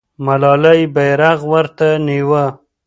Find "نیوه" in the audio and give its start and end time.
2.05-2.45